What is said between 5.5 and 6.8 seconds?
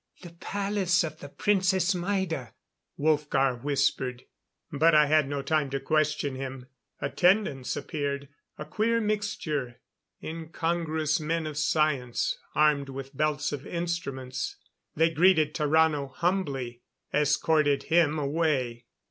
to question him.